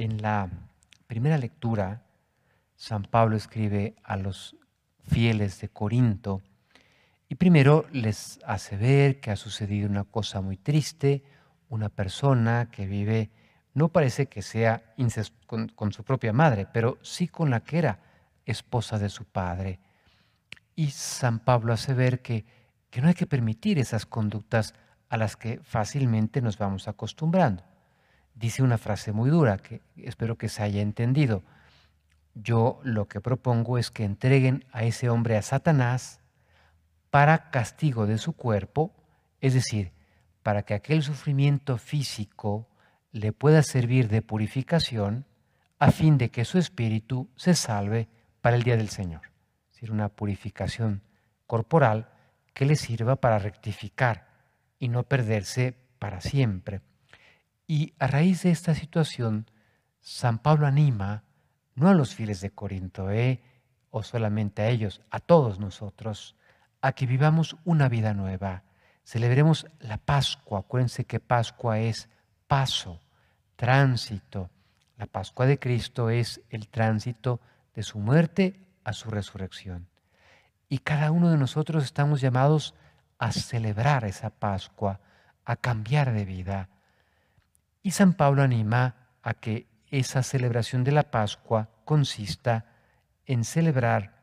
[0.00, 0.48] En la
[1.06, 2.00] primera lectura,
[2.74, 4.56] San Pablo escribe a los
[5.02, 6.40] fieles de Corinto
[7.28, 11.22] y primero les hace ver que ha sucedido una cosa muy triste,
[11.68, 13.28] una persona que vive,
[13.74, 14.94] no parece que sea
[15.46, 18.00] con, su propia madre, pero sí con la que era
[18.46, 19.80] esposa de su padre.
[20.74, 22.46] Y San Pablo hace ver que,
[22.88, 24.72] que no hay que permitir esas conductas
[25.10, 27.69] a las que fácilmente nos vamos acostumbrando.
[28.34, 31.42] Dice una frase muy dura que espero que se haya entendido.
[32.34, 36.20] Yo lo que propongo es que entreguen a ese hombre a Satanás
[37.10, 38.94] para castigo de su cuerpo,
[39.40, 39.92] es decir,
[40.42, 42.68] para que aquel sufrimiento físico
[43.12, 45.26] le pueda servir de purificación
[45.78, 48.08] a fin de que su espíritu se salve
[48.40, 49.22] para el día del Señor.
[49.68, 51.02] Es decir, una purificación
[51.46, 52.08] corporal
[52.54, 54.28] que le sirva para rectificar
[54.78, 56.80] y no perderse para siempre.
[57.70, 59.48] Y a raíz de esta situación,
[60.00, 61.22] San Pablo anima
[61.76, 63.44] no a los fieles de Corinto, ¿eh?
[63.90, 66.34] o solamente a ellos, a todos nosotros,
[66.80, 68.64] a que vivamos una vida nueva.
[69.04, 70.58] Celebremos la Pascua.
[70.58, 72.08] Acuérdense que Pascua es
[72.48, 72.98] paso,
[73.54, 74.50] tránsito.
[74.96, 77.40] La Pascua de Cristo es el tránsito
[77.76, 79.86] de su muerte a su resurrección.
[80.68, 82.74] Y cada uno de nosotros estamos llamados
[83.20, 84.98] a celebrar esa Pascua,
[85.44, 86.68] a cambiar de vida.
[87.82, 92.66] Y San Pablo anima a que esa celebración de la Pascua consista
[93.26, 94.20] en celebrar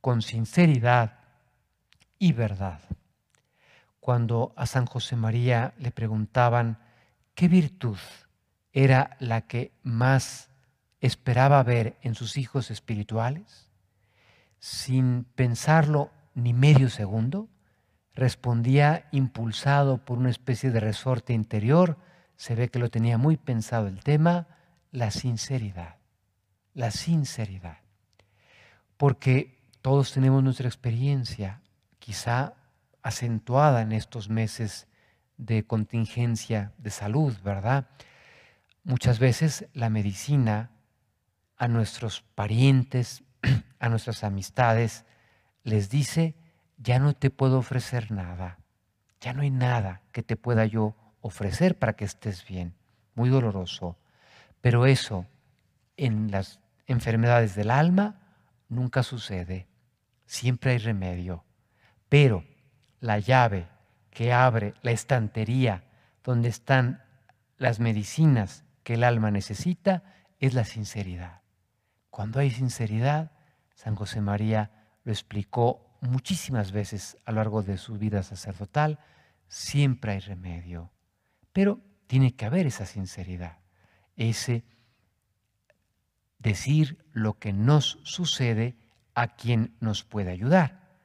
[0.00, 1.18] con sinceridad
[2.18, 2.80] y verdad.
[4.00, 6.78] Cuando a San José María le preguntaban
[7.34, 7.98] qué virtud
[8.72, 10.50] era la que más
[11.00, 13.70] esperaba ver en sus hijos espirituales,
[14.58, 17.48] sin pensarlo ni medio segundo,
[18.14, 21.98] respondía impulsado por una especie de resorte interior,
[22.36, 24.46] se ve que lo tenía muy pensado el tema,
[24.90, 25.96] la sinceridad,
[26.74, 27.78] la sinceridad.
[28.96, 31.62] Porque todos tenemos nuestra experiencia,
[31.98, 32.54] quizá
[33.02, 34.86] acentuada en estos meses
[35.36, 37.88] de contingencia de salud, ¿verdad?
[38.84, 40.70] Muchas veces la medicina
[41.56, 43.22] a nuestros parientes,
[43.78, 45.04] a nuestras amistades,
[45.62, 46.34] les dice,
[46.78, 48.58] ya no te puedo ofrecer nada,
[49.20, 51.05] ya no hay nada que te pueda yo ofrecer
[51.78, 52.74] para que estés bien.
[53.14, 53.96] Muy doloroso.
[54.60, 55.26] Pero eso
[55.96, 58.20] en las enfermedades del alma
[58.68, 59.66] nunca sucede.
[60.26, 61.44] Siempre hay remedio.
[62.08, 62.44] Pero
[63.00, 63.68] la llave
[64.10, 65.84] que abre la estantería
[66.24, 67.02] donde están
[67.58, 70.02] las medicinas que el alma necesita
[70.40, 71.42] es la sinceridad.
[72.10, 73.32] Cuando hay sinceridad,
[73.74, 74.70] San José María
[75.04, 78.98] lo explicó muchísimas veces a lo largo de su vida sacerdotal,
[79.48, 80.90] siempre hay remedio.
[81.56, 83.60] Pero tiene que haber esa sinceridad,
[84.14, 84.62] ese
[86.38, 88.76] decir lo que nos sucede
[89.14, 90.98] a quien nos puede ayudar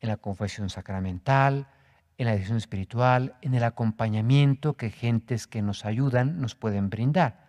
[0.00, 1.68] en la confesión sacramental,
[2.16, 7.46] en la dirección espiritual, en el acompañamiento que gentes que nos ayudan nos pueden brindar.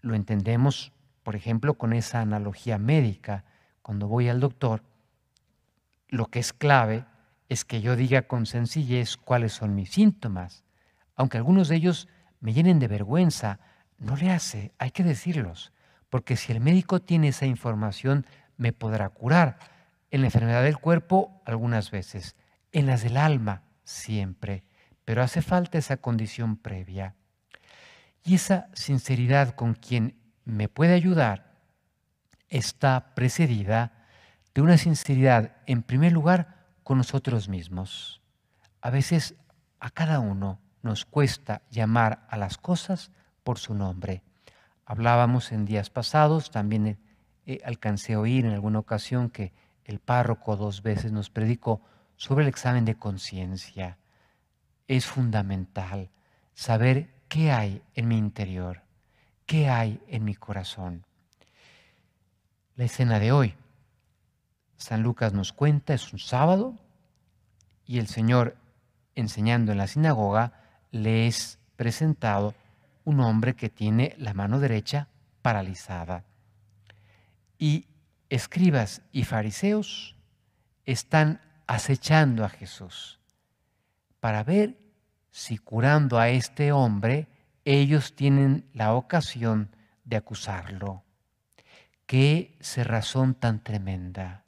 [0.00, 0.92] Lo entendemos,
[1.24, 3.44] por ejemplo, con esa analogía médica.
[3.82, 4.82] Cuando voy al doctor,
[6.08, 7.04] lo que es clave
[7.50, 10.64] es que yo diga con sencillez cuáles son mis síntomas.
[11.16, 12.08] Aunque algunos de ellos
[12.40, 13.60] me llenen de vergüenza,
[13.98, 15.72] no le hace, hay que decirlos,
[16.10, 19.58] porque si el médico tiene esa información, me podrá curar
[20.10, 22.36] en la enfermedad del cuerpo algunas veces,
[22.72, 24.64] en las del alma siempre,
[25.04, 27.14] pero hace falta esa condición previa.
[28.24, 31.52] Y esa sinceridad con quien me puede ayudar
[32.48, 33.92] está precedida
[34.54, 38.20] de una sinceridad, en primer lugar, con nosotros mismos.
[38.80, 39.34] A veces
[39.80, 43.10] a cada uno nos cuesta llamar a las cosas
[43.42, 44.22] por su nombre.
[44.84, 46.98] Hablábamos en días pasados, también
[47.46, 49.52] eh, alcancé a oír en alguna ocasión que
[49.84, 51.80] el párroco dos veces nos predicó
[52.16, 53.98] sobre el examen de conciencia.
[54.88, 56.10] Es fundamental
[56.54, 58.82] saber qué hay en mi interior,
[59.46, 61.06] qué hay en mi corazón.
[62.76, 63.54] La escena de hoy,
[64.76, 66.78] San Lucas nos cuenta, es un sábado
[67.86, 68.56] y el Señor,
[69.14, 70.61] enseñando en la sinagoga,
[70.92, 72.54] le es presentado
[73.04, 75.08] un hombre que tiene la mano derecha
[75.42, 76.24] paralizada.
[77.58, 77.86] Y
[78.28, 80.16] escribas y fariseos
[80.84, 83.18] están acechando a Jesús
[84.20, 84.78] para ver
[85.30, 87.26] si curando a este hombre
[87.64, 89.74] ellos tienen la ocasión
[90.04, 91.02] de acusarlo.
[92.06, 94.44] Qué cerrazón tan tremenda.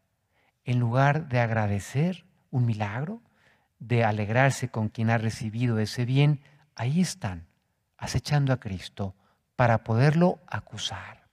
[0.65, 3.23] En lugar de agradecer un milagro,
[3.87, 6.41] de alegrarse con quien ha recibido ese bien,
[6.75, 7.47] ahí están,
[7.99, 9.15] acechando a Cristo
[9.57, 11.29] para poderlo acusar.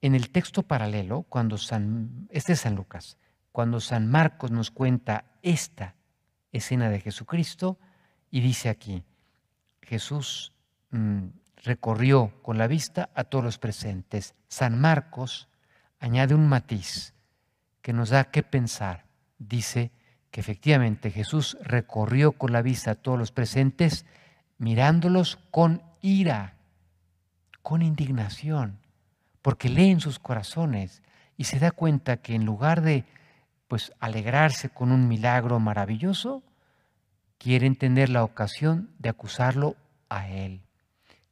[0.00, 3.18] En el texto paralelo, cuando San, este es San Lucas,
[3.52, 5.94] cuando San Marcos nos cuenta esta
[6.50, 7.78] escena de Jesucristo
[8.30, 9.04] y dice aquí,
[9.82, 10.52] Jesús
[10.90, 11.26] mm,
[11.62, 14.34] recorrió con la vista a todos los presentes.
[14.48, 15.48] San Marcos
[16.00, 17.14] añade un matiz
[17.80, 19.06] que nos da que pensar.
[19.38, 19.92] Dice
[20.30, 24.06] que efectivamente Jesús recorrió con la vista a todos los presentes
[24.58, 26.56] mirándolos con ira,
[27.62, 28.78] con indignación,
[29.42, 31.02] porque lee en sus corazones
[31.36, 33.04] y se da cuenta que en lugar de
[33.68, 36.42] pues alegrarse con un milagro maravilloso,
[37.38, 39.76] quieren tener la ocasión de acusarlo
[40.08, 40.62] a él.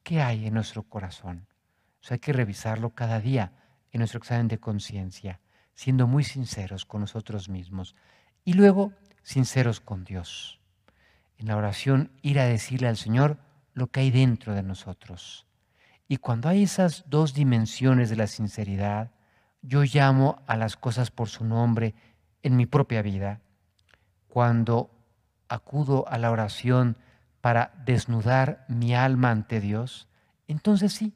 [0.03, 1.47] ¿Qué hay en nuestro corazón?
[2.11, 3.53] hay que revisarlo cada día
[3.91, 5.41] en nuestro examen de conciencia,
[5.75, 7.95] siendo muy sinceros con nosotros mismos
[8.45, 8.93] y luego
[9.23, 10.61] sinceros con Dios.
[11.39, 13.39] En la oración ir a decirle al Señor
[13.73, 15.47] lo que hay dentro de nosotros.
[16.07, 19.11] Y cuando hay esas dos dimensiones de la sinceridad,
[19.63, 21.95] yo llamo a las cosas por su nombre
[22.43, 23.41] en mi propia vida.
[24.29, 24.91] Cuando
[25.49, 26.99] acudo a la oración
[27.41, 30.09] para desnudar mi alma ante Dios,
[30.47, 31.15] entonces sí,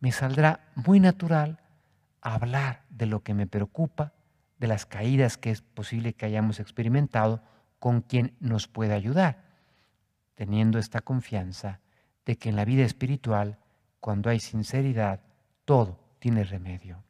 [0.00, 1.60] me saldrá muy natural
[2.20, 4.12] hablar de lo que me preocupa,
[4.58, 7.42] de las caídas que es posible que hayamos experimentado
[7.78, 9.44] con quien nos puede ayudar,
[10.34, 11.80] teniendo esta confianza
[12.24, 13.58] de que en la vida espiritual,
[14.00, 15.20] cuando hay sinceridad,
[15.64, 17.05] todo tiene remedio.